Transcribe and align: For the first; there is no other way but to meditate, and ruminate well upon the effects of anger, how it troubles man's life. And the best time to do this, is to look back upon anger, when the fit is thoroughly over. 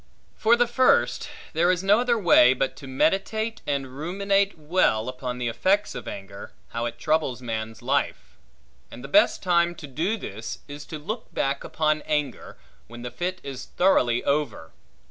For 0.35 0.55
the 0.55 0.65
first; 0.65 1.29
there 1.53 1.69
is 1.69 1.83
no 1.83 1.99
other 1.99 2.17
way 2.17 2.55
but 2.55 2.75
to 2.77 2.87
meditate, 2.87 3.61
and 3.67 3.95
ruminate 3.95 4.57
well 4.57 5.07
upon 5.07 5.37
the 5.37 5.47
effects 5.47 5.93
of 5.93 6.07
anger, 6.07 6.53
how 6.69 6.85
it 6.87 6.97
troubles 6.97 7.39
man's 7.39 7.83
life. 7.83 8.35
And 8.89 9.03
the 9.03 9.07
best 9.07 9.43
time 9.43 9.75
to 9.75 9.85
do 9.85 10.17
this, 10.17 10.57
is 10.67 10.85
to 10.87 10.97
look 10.97 11.31
back 11.31 11.63
upon 11.63 12.01
anger, 12.07 12.57
when 12.87 13.03
the 13.03 13.11
fit 13.11 13.41
is 13.43 13.65
thoroughly 13.77 14.23
over. 14.23 14.71